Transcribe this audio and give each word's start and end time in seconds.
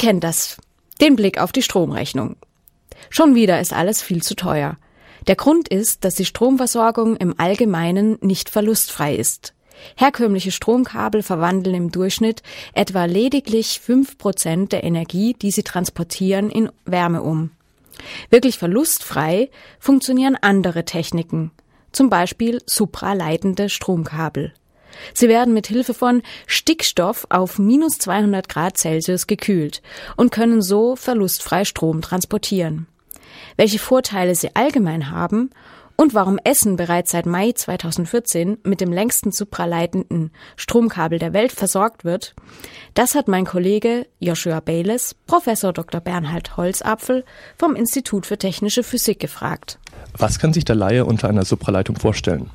kennt 0.00 0.24
das. 0.24 0.56
Den 1.00 1.14
Blick 1.14 1.38
auf 1.38 1.52
die 1.52 1.62
Stromrechnung. 1.62 2.36
Schon 3.10 3.34
wieder 3.34 3.60
ist 3.60 3.72
alles 3.72 4.02
viel 4.02 4.22
zu 4.22 4.34
teuer. 4.34 4.78
Der 5.26 5.36
Grund 5.36 5.68
ist, 5.68 6.04
dass 6.04 6.14
die 6.14 6.24
Stromversorgung 6.24 7.16
im 7.16 7.38
Allgemeinen 7.38 8.16
nicht 8.22 8.48
verlustfrei 8.48 9.14
ist. 9.14 9.54
Herkömmliche 9.96 10.52
Stromkabel 10.52 11.22
verwandeln 11.22 11.76
im 11.76 11.90
Durchschnitt 11.90 12.42
etwa 12.72 13.04
lediglich 13.04 13.80
fünf 13.80 14.16
Prozent 14.16 14.72
der 14.72 14.84
Energie, 14.84 15.34
die 15.34 15.50
sie 15.50 15.62
transportieren, 15.62 16.50
in 16.50 16.70
Wärme 16.86 17.22
um. 17.22 17.50
Wirklich 18.30 18.58
verlustfrei 18.58 19.50
funktionieren 19.78 20.36
andere 20.40 20.86
Techniken, 20.86 21.50
zum 21.92 22.08
Beispiel 22.08 22.62
supraleitende 22.64 23.68
Stromkabel. 23.68 24.54
Sie 25.14 25.28
werden 25.28 25.54
mit 25.54 25.66
Hilfe 25.66 25.94
von 25.94 26.22
Stickstoff 26.46 27.26
auf 27.28 27.58
minus 27.58 27.98
200 27.98 28.48
Grad 28.48 28.78
Celsius 28.78 29.26
gekühlt 29.26 29.82
und 30.16 30.32
können 30.32 30.62
so 30.62 30.96
verlustfrei 30.96 31.64
Strom 31.64 32.02
transportieren. 32.02 32.86
Welche 33.56 33.78
Vorteile 33.78 34.34
sie 34.34 34.54
allgemein 34.54 35.10
haben 35.10 35.50
und 36.00 36.14
warum 36.14 36.38
Essen 36.44 36.76
bereits 36.76 37.10
seit 37.10 37.26
Mai 37.26 37.52
2014 37.52 38.56
mit 38.62 38.80
dem 38.80 38.90
längsten 38.90 39.32
supraleitenden 39.32 40.30
Stromkabel 40.56 41.18
der 41.18 41.34
Welt 41.34 41.52
versorgt 41.52 42.04
wird, 42.04 42.34
das 42.94 43.14
hat 43.14 43.28
mein 43.28 43.44
Kollege 43.44 44.06
Joshua 44.18 44.60
Bayles, 44.60 45.14
Professor 45.26 45.74
Dr. 45.74 46.00
Bernhard 46.00 46.56
Holzapfel 46.56 47.24
vom 47.58 47.76
Institut 47.76 48.24
für 48.24 48.38
Technische 48.38 48.82
Physik 48.82 49.20
gefragt. 49.20 49.78
Was 50.16 50.38
kann 50.38 50.54
sich 50.54 50.64
der 50.64 50.76
Laie 50.76 51.04
unter 51.04 51.28
einer 51.28 51.44
Supraleitung 51.44 51.96
vorstellen? 51.96 52.48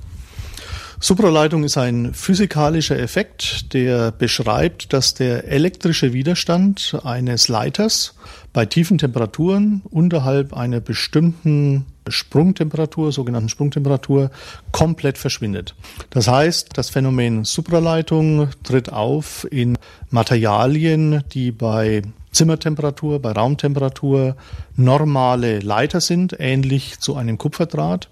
Supraleitung 1.00 1.64
ist 1.64 1.78
ein 1.78 2.14
physikalischer 2.14 2.98
Effekt, 2.98 3.74
der 3.74 4.12
beschreibt, 4.12 4.94
dass 4.94 5.14
der 5.14 5.48
elektrische 5.48 6.14
Widerstand 6.14 6.98
eines 7.04 7.48
Leiters 7.48 8.16
bei 8.54 8.66
tiefen 8.66 8.98
Temperaturen 8.98 9.82
unterhalb 9.90 10.54
einer 10.54 10.80
bestimmten 10.80 11.86
Sprungtemperatur, 12.08 13.12
sogenannten 13.12 13.50
Sprungtemperatur, 13.50 14.32
komplett 14.72 15.18
verschwindet. 15.18 15.76
Das 16.12 16.28
heißt, 16.28 16.70
das 16.76 16.90
Phänomen 16.90 17.44
Supraleitung 17.44 18.50
tritt 18.64 18.92
auf 18.92 19.46
in 19.52 19.78
Materialien, 20.12 21.24
die 21.34 21.52
bei 21.52 22.04
Zimmertemperatur, 22.32 23.22
bei 23.22 23.32
Raumtemperatur 23.32 24.36
normale 24.76 25.60
Leiter 25.60 26.00
sind, 26.00 26.36
ähnlich 26.40 27.00
zu 27.00 27.16
einem 27.16 27.38
Kupferdraht 27.38 28.08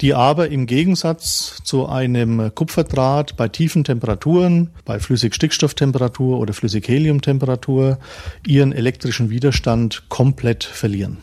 die 0.00 0.14
aber 0.14 0.48
im 0.48 0.66
Gegensatz 0.66 1.60
zu 1.62 1.86
einem 1.86 2.54
Kupferdraht 2.54 3.36
bei 3.36 3.48
tiefen 3.48 3.84
Temperaturen, 3.84 4.70
bei 4.84 4.98
Flüssigstickstofftemperatur 4.98 6.38
oder 6.38 6.54
Flüssigheliumtemperatur, 6.54 7.98
ihren 8.46 8.72
elektrischen 8.72 9.30
Widerstand 9.30 10.04
komplett 10.08 10.64
verlieren. 10.64 11.18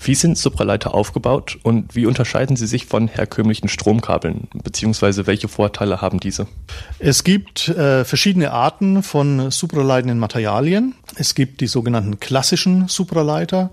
Wie 0.00 0.14
sind 0.14 0.38
Supraleiter 0.38 0.94
aufgebaut 0.94 1.58
und 1.62 1.96
wie 1.96 2.06
unterscheiden 2.06 2.56
sie 2.56 2.66
sich 2.66 2.86
von 2.86 3.08
herkömmlichen 3.08 3.68
Stromkabeln, 3.68 4.48
beziehungsweise 4.62 5.26
welche 5.26 5.48
Vorteile 5.48 6.00
haben 6.00 6.20
diese? 6.20 6.46
Es 6.98 7.24
gibt 7.24 7.68
äh, 7.68 8.04
verschiedene 8.04 8.52
Arten 8.52 9.02
von 9.02 9.50
supraleitenden 9.50 10.18
Materialien. 10.18 10.94
Es 11.16 11.34
gibt 11.34 11.60
die 11.60 11.66
sogenannten 11.66 12.20
klassischen 12.20 12.86
Supraleiter. 12.86 13.70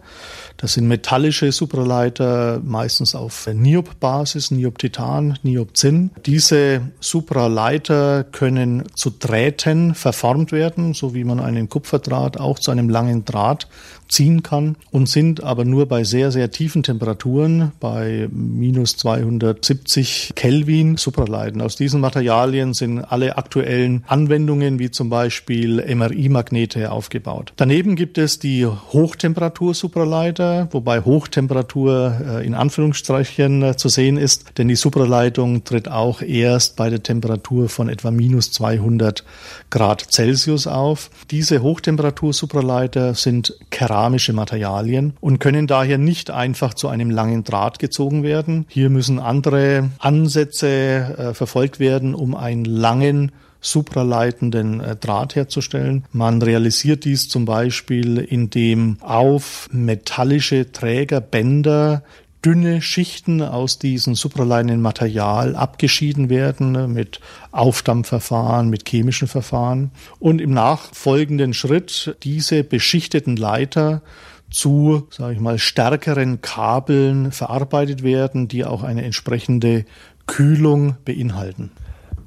Das 0.58 0.74
sind 0.74 0.88
metallische 0.88 1.52
Supraleiter, 1.52 2.62
meistens 2.64 3.16
auf 3.16 3.48
Niob-Basis, 3.52 4.52
Niob-Titan, 4.52 5.38
Niob-Zinn. 5.44 6.12
Diese 6.26 6.82
Supraleiter 7.00 8.24
können 8.24 8.84
zu 8.96 9.10
Drähten 9.10 9.96
verformt 9.96 10.52
werden, 10.52 10.94
so 10.94 11.14
wie 11.14 11.24
man 11.24 11.40
einen 11.40 11.70
Kupferdraht 11.70 12.40
auch 12.40 12.60
zu 12.60 12.72
einem 12.72 12.90
langen 12.90 13.26
Draht 13.26 13.68
ziehen 14.08 14.44
kann 14.44 14.76
und 14.92 15.10
sind 15.10 15.44
aber 15.44 15.66
nur 15.66 15.88
bei 15.88 16.04
sehr, 16.04 16.32
sehr 16.32 16.52
tiefen 16.52 16.84
Temperaturen, 16.84 17.72
bei 17.80 18.28
minus 18.32 18.98
270 18.98 20.34
Kelvin, 20.36 20.98
supraleiten. 20.98 21.62
Aus 21.62 21.76
diesen 21.76 22.02
Materialien 22.02 22.74
sind 22.74 23.00
alle 23.00 23.38
aktuellen 23.38 24.04
Anwendungen, 24.08 24.80
wie 24.80 24.92
zum 24.92 25.10
Beispiel 25.10 25.84
MRI-Magnete, 25.96 26.92
aufgebaut. 26.92 27.54
Daneben 27.56 27.96
gibt 27.96 28.18
es 28.18 28.40
die 28.40 28.66
Hochtemperatur-Supraleiter, 28.66 30.45
wobei 30.72 31.02
Hochtemperatur 31.02 32.16
äh, 32.28 32.46
in 32.46 32.54
Anführungsstrichen 32.54 33.64
äh, 33.64 33.78
zu 33.78 33.90
sehen 33.90 34.18
ist, 34.18 34.58
denn 34.58 34.68
die 34.68 34.76
Supraleitung 34.76 35.64
tritt 35.64 35.90
auch 35.90 36.22
erst 36.22 36.76
bei 36.76 36.90
der 36.90 37.04
Temperatur 37.04 37.70
von 37.70 37.90
etwa 37.90 38.12
minus 38.12 38.52
200 38.52 39.24
Grad 39.70 40.12
Celsius 40.12 40.68
auf. 40.68 41.10
Diese 41.32 41.62
Hochtemperatur-Supraleiter 41.62 43.14
sind 43.14 43.58
keramische 43.70 44.34
Materialien 44.34 45.14
und 45.22 45.40
können 45.40 45.68
daher 45.68 45.98
nicht 45.98 46.32
einfach 46.32 46.74
zu 46.74 46.88
einem 46.88 47.10
langen 47.10 47.44
Draht 47.44 47.80
gezogen 47.80 48.24
werden. 48.24 48.66
Hier 48.70 48.90
müssen 48.90 49.20
andere 49.20 49.90
Ansätze 50.00 50.68
äh, 50.68 51.34
verfolgt 51.34 51.80
werden, 51.80 52.16
um 52.16 52.36
einen 52.36 52.66
langen 52.66 53.32
supraleitenden 53.66 54.80
äh, 54.80 54.96
Draht 54.96 55.36
herzustellen. 55.36 56.06
Man 56.12 56.42
realisiert 56.42 57.06
dies 57.06 57.28
zum 57.28 57.46
Beispiel, 57.46 58.18
indem 58.18 58.98
auf 59.02 59.68
metallische 59.72 60.72
Trägerbänder 60.72 62.04
dünne 62.46 62.80
Schichten 62.84 63.42
aus 63.42 63.80
diesem 63.80 64.14
supraleitenden 64.14 64.80
Material 64.80 65.56
abgeschieden 65.56 66.30
werden 66.30 66.74
ne, 66.74 66.88
mit 66.88 67.20
Aufdampfverfahren, 67.52 68.70
mit 68.70 68.88
chemischen 68.88 69.28
Verfahren 69.28 69.90
und 70.20 70.40
im 70.40 70.54
nachfolgenden 70.54 71.56
Schritt 71.56 72.16
diese 72.22 72.64
beschichteten 72.64 73.36
Leiter 73.36 74.04
zu, 74.52 75.08
sage 75.10 75.34
ich 75.34 75.40
mal, 75.40 75.58
stärkeren 75.58 76.42
Kabeln 76.42 77.32
verarbeitet 77.32 78.04
werden, 78.04 78.48
die 78.48 78.64
auch 78.64 78.84
eine 78.84 79.04
entsprechende 79.04 79.86
Kühlung 80.28 80.98
beinhalten. 81.04 81.72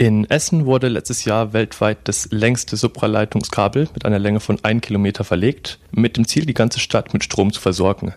In 0.00 0.30
Essen 0.30 0.64
wurde 0.64 0.86
letztes 0.86 1.24
Jahr 1.24 1.52
weltweit 1.52 1.98
das 2.04 2.28
längste 2.30 2.76
Supraleitungskabel 2.76 3.88
mit 3.92 4.04
einer 4.04 4.20
Länge 4.20 4.38
von 4.38 4.62
1 4.62 4.80
Kilometer 4.82 5.24
verlegt, 5.24 5.80
mit 5.90 6.16
dem 6.16 6.28
Ziel, 6.28 6.46
die 6.46 6.54
ganze 6.54 6.78
Stadt 6.78 7.12
mit 7.12 7.24
Strom 7.24 7.52
zu 7.52 7.60
versorgen. 7.60 8.14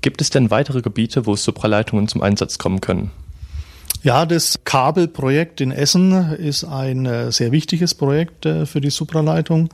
Gibt 0.00 0.20
es 0.20 0.30
denn 0.30 0.52
weitere 0.52 0.80
Gebiete, 0.80 1.26
wo 1.26 1.34
Supraleitungen 1.34 2.06
zum 2.06 2.22
Einsatz 2.22 2.58
kommen 2.58 2.80
können? 2.80 3.10
Ja, 4.04 4.26
das 4.26 4.60
Kabelprojekt 4.62 5.60
in 5.60 5.72
Essen 5.72 6.34
ist 6.34 6.62
ein 6.62 7.04
äh, 7.04 7.32
sehr 7.32 7.50
wichtiges 7.50 7.94
Projekt 7.94 8.46
äh, 8.46 8.64
für 8.64 8.80
die 8.80 8.90
Supraleitung, 8.90 9.70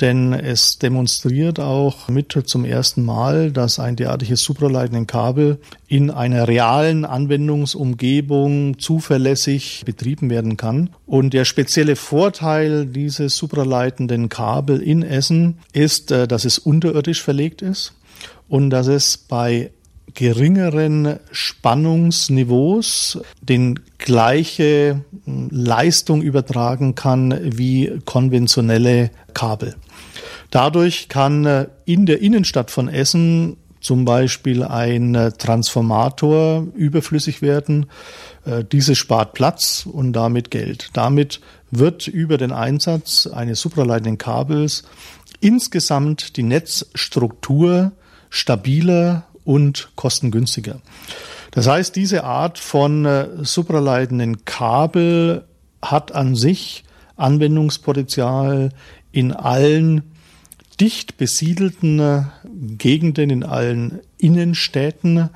denn 0.00 0.32
es 0.32 0.78
demonstriert 0.78 1.58
auch 1.58 2.08
mit 2.08 2.36
zum 2.46 2.64
ersten 2.64 3.04
Mal, 3.04 3.50
dass 3.50 3.78
ein 3.78 3.96
derartiges 3.96 4.42
supraleitenden 4.42 5.06
Kabel 5.06 5.58
in 5.88 6.10
einer 6.10 6.46
realen 6.46 7.04
Anwendungsumgebung 7.04 8.78
zuverlässig 8.78 9.82
betrieben 9.84 10.30
werden 10.30 10.56
kann. 10.56 10.90
Und 11.06 11.34
der 11.34 11.44
spezielle 11.44 11.96
Vorteil 11.96 12.86
dieses 12.86 13.36
supraleitenden 13.36 14.28
Kabel 14.28 14.80
in 14.80 15.02
Essen 15.02 15.58
ist, 15.72 16.12
äh, 16.12 16.28
dass 16.28 16.44
es 16.44 16.58
unterirdisch 16.58 17.22
verlegt 17.22 17.62
ist 17.62 17.94
und 18.48 18.70
dass 18.70 18.86
es 18.86 19.16
bei 19.16 19.70
geringeren 20.14 21.18
Spannungsniveaus 21.30 23.20
den 23.40 23.78
gleiche 23.98 25.02
hm, 25.24 25.48
Leistung 25.50 26.22
übertragen 26.22 26.94
kann 26.94 27.38
wie 27.42 28.00
konventionelle 28.04 29.10
Kabel. 29.34 29.76
Dadurch 30.50 31.08
kann 31.08 31.44
äh, 31.44 31.66
in 31.84 32.06
der 32.06 32.20
Innenstadt 32.20 32.70
von 32.70 32.88
Essen 32.88 33.56
zum 33.80 34.04
Beispiel 34.04 34.64
ein 34.64 35.14
äh, 35.14 35.32
Transformator 35.32 36.66
überflüssig 36.74 37.42
werden. 37.42 37.86
Äh, 38.44 38.64
Diese 38.64 38.94
spart 38.94 39.34
Platz 39.34 39.86
und 39.90 40.12
damit 40.12 40.50
Geld. 40.50 40.90
Damit 40.94 41.40
wird 41.70 42.08
über 42.08 42.38
den 42.38 42.52
Einsatz 42.52 43.26
eines 43.26 43.60
supraleitenden 43.60 44.18
Kabels 44.18 44.84
insgesamt 45.40 46.36
die 46.36 46.42
Netzstruktur 46.42 47.92
stabiler 48.30 49.24
und 49.44 49.90
kostengünstiger. 49.94 50.80
Das 51.52 51.66
heißt, 51.66 51.96
diese 51.96 52.24
Art 52.24 52.58
von 52.58 53.04
äh, 53.04 53.28
supraleitenden 53.42 54.44
Kabel 54.44 55.44
hat 55.80 56.12
an 56.12 56.34
sich 56.34 56.84
Anwendungspotenzial 57.16 58.70
in 59.12 59.32
allen 59.32 60.02
dicht 60.80 61.16
besiedelten 61.16 62.26
Gegenden, 62.78 63.30
in 63.30 63.44
allen 63.44 64.00
Innenstädten, 64.18 65.30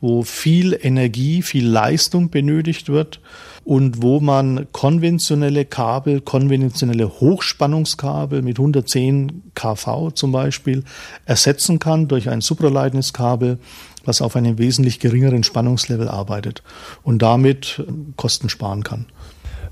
wo 0.00 0.22
viel 0.22 0.78
Energie, 0.80 1.42
viel 1.42 1.66
Leistung 1.66 2.30
benötigt 2.30 2.88
wird 2.88 3.20
und 3.64 4.02
wo 4.02 4.20
man 4.20 4.66
konventionelle 4.72 5.64
Kabel, 5.64 6.20
konventionelle 6.20 7.20
Hochspannungskabel 7.20 8.42
mit 8.42 8.58
110 8.58 9.42
kV 9.54 10.12
zum 10.12 10.32
Beispiel 10.32 10.84
ersetzen 11.26 11.78
kann 11.78 12.08
durch 12.08 12.28
ein 12.28 12.40
supraleitendes 12.40 13.12
Kabel, 13.12 13.58
was 14.04 14.22
auf 14.22 14.36
einem 14.36 14.58
wesentlich 14.58 15.00
geringeren 15.00 15.42
Spannungslevel 15.42 16.08
arbeitet 16.08 16.62
und 17.02 17.20
damit 17.20 17.84
Kosten 18.16 18.48
sparen 18.48 18.84
kann. 18.84 19.06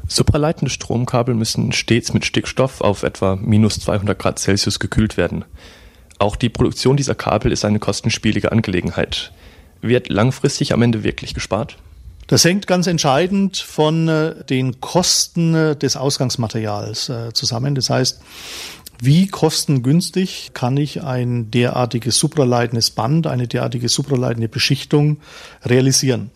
Supraleitende 0.09 0.71
Stromkabel 0.71 1.35
müssen 1.35 1.73
stets 1.73 2.13
mit 2.13 2.25
Stickstoff 2.25 2.81
auf 2.81 3.03
etwa 3.03 3.37
minus 3.37 3.79
200 3.81 4.19
Grad 4.19 4.39
Celsius 4.39 4.79
gekühlt 4.79 5.17
werden. 5.17 5.45
Auch 6.19 6.37
die 6.37 6.49
Produktion 6.49 6.97
dieser 6.97 7.15
Kabel 7.15 7.53
ist 7.53 7.65
eine 7.65 7.79
kostenspielige 7.79 8.53
Angelegenheit. 8.53 9.33
Wird 9.83 10.09
langfristig 10.09 10.73
am 10.73 10.83
Ende 10.83 11.05
wirklich 11.05 11.35
gespart? 11.35 11.77
Das 12.27 12.45
hängt 12.45 12.67
ganz 12.67 12.87
entscheidend 12.87 13.59
von 13.59 14.09
äh, 14.09 14.45
den 14.45 14.81
Kosten 14.81 15.55
äh, 15.55 15.77
des 15.77 15.97
Ausgangsmaterials 15.97 17.09
äh, 17.09 17.33
zusammen. 17.33 17.75
Das 17.77 17.91
heißt, 17.91 18.21
wie 19.01 19.29
kostengünstig 19.29 20.51
kann 20.55 20.77
ich 20.77 21.03
ein 21.03 21.51
derartiges 21.51 22.19
supraleitendes 22.19 22.91
Band, 22.91 23.27
eine 23.27 23.47
derartige 23.47 23.89
supraleitende 23.89 24.49
Beschichtung 24.49 25.19
realisieren? 25.65 26.31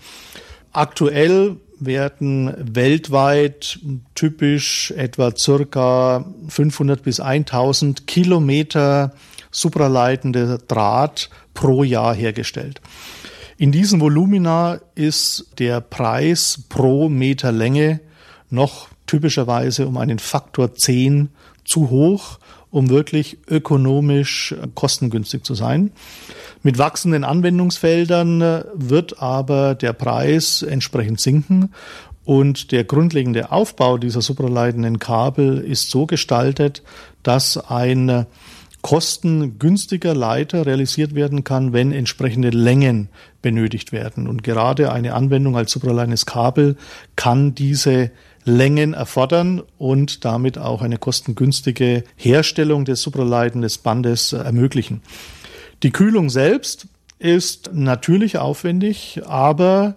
Aktuell 0.73 1.57
werden 1.81 2.55
weltweit 2.59 3.79
typisch 4.15 4.93
etwa 4.97 5.35
circa 5.37 6.25
500 6.49 7.03
bis 7.03 7.21
1000 7.21 8.06
Kilometer 8.06 9.12
supraleitende 9.50 10.59
Draht 10.69 11.31
pro 11.55 11.82
Jahr 11.82 12.15
hergestellt. 12.15 12.81
In 13.56 13.73
diesen 13.73 14.00
Volumina 14.00 14.81
ist 14.94 15.53
der 15.59 15.81
Preis 15.81 16.65
pro 16.69 17.09
Meter 17.09 17.53
Länge 17.53 18.00
noch 18.49 18.88
typischerweise 19.06 19.87
um 19.87 19.97
einen 19.97 20.19
Faktor 20.19 20.75
10 20.75 21.29
zu 21.65 21.91
hoch, 21.91 22.38
um 22.70 22.88
wirklich 22.88 23.38
ökonomisch 23.49 24.55
kostengünstig 24.75 25.44
zu 25.44 25.55
sein. 25.55 25.90
Mit 26.62 26.78
wachsenden 26.78 27.25
Anwendungsfeldern 27.25 28.40
äh, 28.40 28.64
wird 28.75 29.20
aber 29.22 29.75
der 29.75 29.93
Preis 29.93 30.62
entsprechend 30.62 31.20
sinken 31.20 31.70
und 32.25 32.70
der 32.70 32.84
grundlegende 32.84 33.50
Aufbau 33.50 33.99
dieser 33.99 34.20
supraleitenden 34.20 34.99
Kabel 34.99 35.58
ist 35.58 35.90
so 35.90 36.06
gestaltet, 36.06 36.82
dass 37.22 37.56
ein 37.56 38.26
kostengünstiger 38.82 40.14
Leiter 40.14 40.64
realisiert 40.64 41.14
werden 41.14 41.44
kann, 41.44 41.73
wenn 41.73 41.93
entsprechende 41.93 42.50
Längen 42.50 43.08
benötigt 43.43 43.93
werden. 43.93 44.26
Und 44.26 44.43
gerade 44.43 44.93
eine 44.93 45.14
Anwendung 45.14 45.56
als 45.56 45.73
supraleitenes 45.73 46.25
Kabel 46.25 46.76
kann 47.16 47.55
diese 47.55 48.11
Längen 48.44 48.94
erfordern 48.94 49.62
und 49.78 50.25
damit 50.25 50.58
auch 50.58 50.82
eine 50.82 50.98
kostengünstige 50.98 52.04
Herstellung 52.16 52.84
des 52.84 53.02
supraleitenden 53.02 53.70
Bandes 53.82 54.32
ermöglichen. 54.32 55.02
Die 55.82 55.90
Kühlung 55.90 56.31
selbst 56.31 56.87
ist 57.19 57.70
natürlich 57.72 58.38
aufwendig, 58.38 59.22
aber 59.26 59.96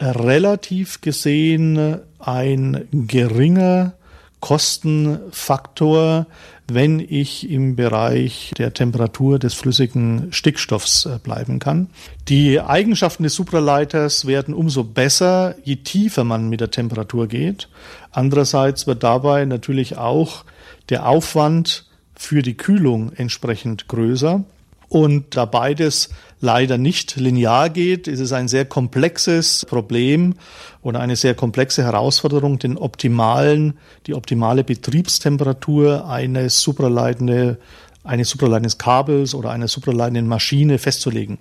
relativ 0.00 1.00
gesehen 1.00 2.00
ein 2.18 2.88
geringer 2.92 3.94
Kostenfaktor, 4.40 6.26
wenn 6.66 7.00
ich 7.00 7.50
im 7.50 7.76
Bereich 7.76 8.52
der 8.56 8.72
Temperatur 8.72 9.38
des 9.38 9.54
flüssigen 9.54 10.32
Stickstoffs 10.32 11.06
äh, 11.06 11.18
bleiben 11.22 11.58
kann. 11.58 11.88
Die 12.28 12.60
Eigenschaften 12.60 13.24
des 13.24 13.34
Supraleiters 13.34 14.26
werden 14.26 14.54
umso 14.54 14.84
besser, 14.84 15.56
je 15.64 15.76
tiefer 15.76 16.24
man 16.24 16.48
mit 16.48 16.60
der 16.60 16.70
Temperatur 16.70 17.26
geht. 17.26 17.68
Andererseits 18.12 18.86
wird 18.86 19.02
dabei 19.02 19.44
natürlich 19.44 19.98
auch 19.98 20.44
der 20.88 21.06
Aufwand 21.06 21.86
für 22.14 22.42
die 22.42 22.56
Kühlung 22.56 23.12
entsprechend 23.12 23.88
größer. 23.88 24.44
Und 24.90 25.36
da 25.36 25.44
beides 25.44 26.08
leider 26.40 26.76
nicht 26.76 27.14
linear 27.14 27.70
geht, 27.70 28.08
ist 28.08 28.18
es 28.18 28.32
ein 28.32 28.48
sehr 28.48 28.64
komplexes 28.64 29.64
Problem 29.64 30.34
oder 30.82 30.98
eine 30.98 31.14
sehr 31.14 31.34
komplexe 31.34 31.84
Herausforderung, 31.84 32.58
den 32.58 32.76
optimalen, 32.76 33.78
die 34.08 34.14
optimale 34.14 34.64
Betriebstemperatur 34.64 36.08
eines 36.08 36.60
supraleitende 36.60 37.58
eines 38.02 38.30
supraleitenden 38.30 38.78
Kabels 38.78 39.34
oder 39.34 39.50
einer 39.50 39.68
supraleitenden 39.68 40.26
Maschine 40.26 40.78
festzulegen. 40.78 41.38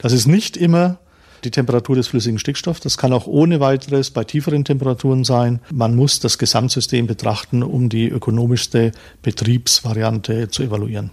Das 0.00 0.12
ist 0.12 0.26
nicht 0.26 0.56
immer 0.56 0.98
die 1.44 1.50
Temperatur 1.52 1.94
des 1.94 2.08
flüssigen 2.08 2.40
Stickstoffs. 2.40 2.80
Das 2.80 2.96
kann 2.96 3.12
auch 3.12 3.28
ohne 3.28 3.60
weiteres 3.60 4.10
bei 4.10 4.24
tieferen 4.24 4.64
Temperaturen 4.64 5.22
sein. 5.22 5.60
Man 5.70 5.94
muss 5.94 6.18
das 6.18 6.38
Gesamtsystem 6.38 7.06
betrachten, 7.06 7.62
um 7.62 7.90
die 7.90 8.08
ökonomischste 8.08 8.90
Betriebsvariante 9.22 10.48
zu 10.48 10.64
evaluieren. 10.64 11.10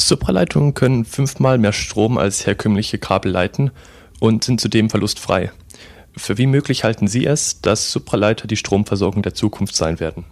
Supraleitungen 0.00 0.74
können 0.74 1.04
fünfmal 1.04 1.58
mehr 1.58 1.72
Strom 1.72 2.18
als 2.18 2.46
herkömmliche 2.46 2.98
Kabel 2.98 3.32
leiten 3.32 3.70
und 4.20 4.44
sind 4.44 4.60
zudem 4.60 4.90
verlustfrei. 4.90 5.50
Für 6.16 6.38
wie 6.38 6.46
möglich 6.46 6.84
halten 6.84 7.08
Sie 7.08 7.26
es, 7.26 7.60
dass 7.60 7.92
Supraleiter 7.92 8.46
die 8.46 8.56
Stromversorgung 8.56 9.22
der 9.22 9.34
Zukunft 9.34 9.76
sein 9.76 10.00
werden? 10.00 10.24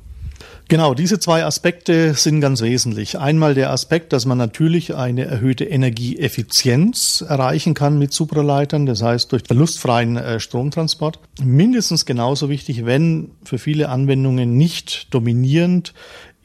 Genau, 0.68 0.94
diese 0.94 1.20
zwei 1.20 1.44
Aspekte 1.44 2.14
sind 2.14 2.40
ganz 2.40 2.60
wesentlich. 2.60 3.20
Einmal 3.20 3.54
der 3.54 3.70
Aspekt, 3.70 4.12
dass 4.12 4.26
man 4.26 4.36
natürlich 4.36 4.96
eine 4.96 5.24
erhöhte 5.24 5.62
Energieeffizienz 5.64 7.24
erreichen 7.26 7.74
kann 7.74 8.00
mit 8.00 8.12
Supraleitern, 8.12 8.84
das 8.84 9.00
heißt 9.00 9.30
durch 9.30 9.44
verlustfreien 9.46 10.16
äh, 10.16 10.40
Stromtransport. 10.40 11.20
Mindestens 11.40 12.04
genauso 12.04 12.48
wichtig, 12.48 12.84
wenn 12.84 13.30
für 13.44 13.58
viele 13.58 13.88
Anwendungen 13.90 14.56
nicht 14.56 15.14
dominierend 15.14 15.94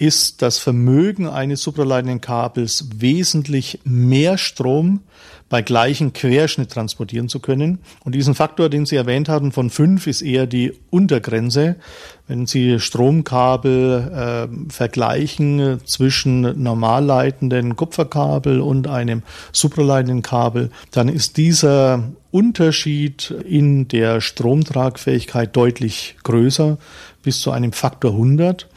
ist 0.01 0.41
das 0.41 0.57
Vermögen 0.57 1.27
eines 1.27 1.61
supraleitenden 1.61 2.21
Kabels 2.21 2.87
wesentlich 2.97 3.81
mehr 3.83 4.39
Strom 4.39 5.01
bei 5.47 5.61
gleichem 5.61 6.11
Querschnitt 6.11 6.71
transportieren 6.71 7.29
zu 7.29 7.39
können. 7.39 7.77
Und 8.03 8.15
diesen 8.15 8.33
Faktor, 8.33 8.69
den 8.69 8.87
Sie 8.87 8.95
erwähnt 8.95 9.29
hatten, 9.29 9.51
von 9.51 9.69
fünf 9.69 10.07
ist 10.07 10.23
eher 10.23 10.47
die 10.47 10.73
Untergrenze. 10.89 11.75
Wenn 12.27 12.47
Sie 12.47 12.79
Stromkabel 12.79 14.49
äh, 14.49 14.71
vergleichen 14.71 15.79
zwischen 15.85 16.63
normalleitenden 16.63 17.75
Kupferkabel 17.75 18.59
und 18.59 18.87
einem 18.87 19.21
supraleitenden 19.51 20.23
Kabel, 20.23 20.71
dann 20.89 21.09
ist 21.09 21.37
dieser 21.37 22.05
Unterschied 22.31 23.29
in 23.29 23.87
der 23.87 24.19
Stromtragfähigkeit 24.19 25.55
deutlich 25.55 26.15
größer, 26.23 26.79
bis 27.21 27.39
zu 27.41 27.51
einem 27.51 27.71
Faktor 27.71 28.13
100. 28.13 28.67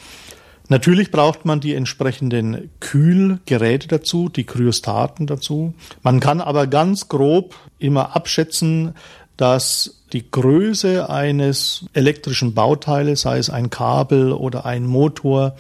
Natürlich 0.69 1.11
braucht 1.11 1.45
man 1.45 1.61
die 1.61 1.75
entsprechenden 1.75 2.71
Kühlgeräte 2.81 3.87
dazu, 3.87 4.31
die 4.31 4.45
Kryostaten 4.45 5.27
dazu. 5.27 5.75
Man 6.03 6.21
kann 6.21 6.41
aber 6.41 6.67
ganz 6.67 7.09
grob 7.09 7.55
immer 7.79 8.17
abschätzen, 8.17 8.95
dass 9.37 10.03
die 10.13 10.31
Größe 10.31 11.11
eines 11.11 11.87
elektrischen 11.93 12.55
Bauteiles, 12.55 13.23
sei 13.23 13.39
es 13.39 13.51
ein 13.51 13.69
Kabel 13.69 14.33
oder 14.33 14.65
ein 14.65 14.87
Motor, 14.87 15.57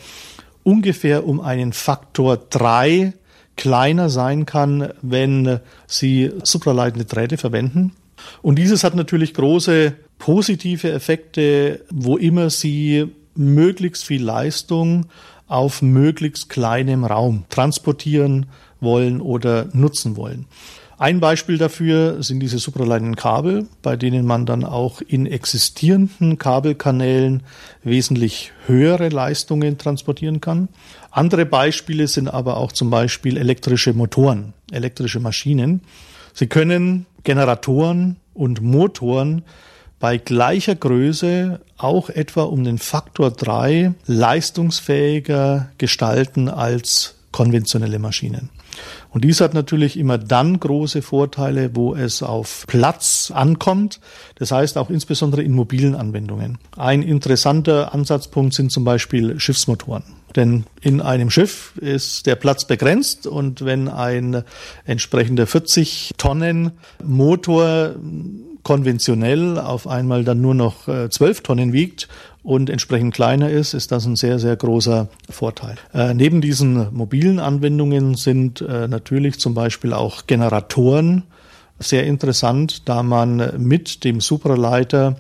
ungefähr 0.62 1.26
um 1.26 1.40
einen 1.40 1.72
Faktor 1.72 2.36
drei 2.36 3.12
kleiner 3.56 4.08
sein 4.08 4.46
kann, 4.46 4.92
wenn 5.02 5.60
Sie 5.86 6.32
supraleitende 6.42 7.04
Drähte 7.04 7.36
verwenden. 7.36 7.92
Und 8.42 8.58
dieses 8.58 8.84
hat 8.84 8.94
natürlich 8.94 9.34
große 9.34 9.94
positive 10.18 10.90
Effekte, 10.90 11.84
wo 11.90 12.16
immer 12.16 12.48
Sie 12.48 13.12
möglichst 13.36 14.04
viel 14.04 14.22
Leistung 14.22 15.06
auf 15.46 15.82
möglichst 15.82 16.48
kleinem 16.48 17.04
Raum 17.04 17.44
transportieren 17.48 18.46
wollen 18.80 19.20
oder 19.20 19.68
nutzen 19.72 20.16
wollen. 20.16 20.46
Ein 20.96 21.18
Beispiel 21.18 21.58
dafür 21.58 22.22
sind 22.22 22.38
diese 22.40 22.58
supraleitenden 22.58 23.16
Kabel, 23.16 23.66
bei 23.82 23.96
denen 23.96 24.24
man 24.24 24.46
dann 24.46 24.64
auch 24.64 25.00
in 25.00 25.26
existierenden 25.26 26.38
Kabelkanälen 26.38 27.42
wesentlich 27.82 28.52
höhere 28.66 29.08
Leistungen 29.08 29.76
transportieren 29.76 30.40
kann. 30.40 30.68
Andere 31.10 31.46
Beispiele 31.46 32.06
sind 32.06 32.28
aber 32.28 32.58
auch 32.58 32.70
zum 32.70 32.90
Beispiel 32.90 33.36
elektrische 33.36 33.92
Motoren, 33.92 34.52
elektrische 34.70 35.18
Maschinen. 35.18 35.80
Sie 36.32 36.46
können 36.46 37.06
Generatoren 37.24 38.16
und 38.32 38.60
Motoren 38.60 39.42
bei 40.00 40.18
gleicher 40.18 40.74
Größe 40.74 41.60
auch 41.76 42.10
etwa 42.10 42.42
um 42.42 42.64
den 42.64 42.78
Faktor 42.78 43.30
drei 43.30 43.94
leistungsfähiger 44.06 45.70
gestalten 45.78 46.48
als 46.48 47.14
konventionelle 47.32 47.98
Maschinen. 47.98 48.50
Und 49.10 49.24
dies 49.24 49.40
hat 49.40 49.54
natürlich 49.54 49.96
immer 49.96 50.18
dann 50.18 50.58
große 50.58 51.00
Vorteile, 51.00 51.74
wo 51.74 51.94
es 51.94 52.22
auf 52.22 52.64
Platz 52.66 53.32
ankommt. 53.32 54.00
Das 54.36 54.50
heißt 54.50 54.76
auch 54.76 54.90
insbesondere 54.90 55.42
in 55.42 55.52
mobilen 55.52 55.94
Anwendungen. 55.94 56.58
Ein 56.76 57.02
interessanter 57.02 57.94
Ansatzpunkt 57.94 58.54
sind 58.54 58.72
zum 58.72 58.84
Beispiel 58.84 59.38
Schiffsmotoren. 59.38 60.02
Denn 60.34 60.64
in 60.80 61.00
einem 61.00 61.30
Schiff 61.30 61.76
ist 61.76 62.26
der 62.26 62.34
Platz 62.34 62.64
begrenzt 62.66 63.26
und 63.28 63.64
wenn 63.64 63.88
ein 63.88 64.42
entsprechender 64.84 65.46
40 65.46 66.14
Tonnen 66.18 66.72
Motor 67.04 67.94
konventionell 68.64 69.58
auf 69.58 69.86
einmal 69.86 70.24
dann 70.24 70.40
nur 70.40 70.54
noch 70.54 70.88
äh, 70.88 71.08
zwölf 71.10 71.42
Tonnen 71.42 71.72
wiegt 71.72 72.08
und 72.42 72.68
entsprechend 72.68 73.14
kleiner 73.14 73.48
ist, 73.50 73.72
ist 73.74 73.92
das 73.92 74.04
ein 74.06 74.16
sehr, 74.16 74.38
sehr 74.38 74.56
großer 74.56 75.08
Vorteil. 75.30 75.76
Äh, 75.94 76.14
neben 76.14 76.40
diesen 76.40 76.92
mobilen 76.92 77.38
Anwendungen 77.38 78.16
sind 78.16 78.60
äh, 78.60 78.88
natürlich 78.88 79.38
zum 79.38 79.54
Beispiel 79.54 79.92
auch 79.92 80.26
Generatoren 80.26 81.22
sehr 81.78 82.04
interessant, 82.04 82.88
da 82.88 83.02
man 83.02 83.52
mit 83.58 84.04
dem 84.04 84.20
Supraleiter 84.20 85.16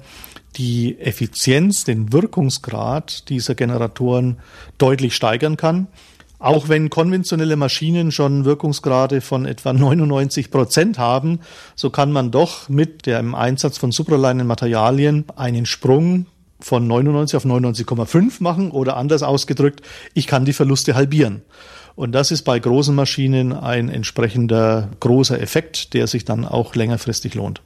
die 0.56 0.98
Effizienz, 1.00 1.84
den 1.84 2.12
Wirkungsgrad 2.12 3.28
dieser 3.28 3.54
Generatoren 3.54 4.38
deutlich 4.78 5.14
steigern 5.14 5.56
kann. 5.56 5.88
Auch 6.44 6.68
wenn 6.68 6.90
konventionelle 6.90 7.56
Maschinen 7.56 8.12
schon 8.12 8.44
Wirkungsgrade 8.44 9.22
von 9.22 9.46
etwa 9.46 9.72
99 9.72 10.50
Prozent 10.50 10.98
haben, 10.98 11.40
so 11.74 11.88
kann 11.88 12.12
man 12.12 12.30
doch 12.30 12.68
mit 12.68 13.06
dem 13.06 13.34
Einsatz 13.34 13.78
von 13.78 13.92
supraleinen 13.92 14.46
Materialien 14.46 15.24
einen 15.36 15.64
Sprung 15.64 16.26
von 16.60 16.86
99 16.86 17.38
auf 17.38 17.46
99,5 17.46 18.42
machen 18.42 18.72
oder 18.72 18.98
anders 18.98 19.22
ausgedrückt, 19.22 19.80
ich 20.12 20.26
kann 20.26 20.44
die 20.44 20.52
Verluste 20.52 20.94
halbieren. 20.94 21.40
Und 21.94 22.12
das 22.12 22.30
ist 22.30 22.42
bei 22.42 22.58
großen 22.58 22.94
Maschinen 22.94 23.54
ein 23.54 23.88
entsprechender 23.88 24.90
großer 25.00 25.40
Effekt, 25.40 25.94
der 25.94 26.06
sich 26.06 26.26
dann 26.26 26.44
auch 26.44 26.74
längerfristig 26.74 27.34
lohnt. 27.34 27.62